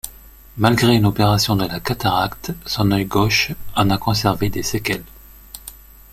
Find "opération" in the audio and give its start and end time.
1.05-1.55